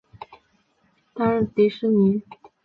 [0.03, 0.37] 曾经
[1.13, 2.51] 担任迪士尼动画的配音。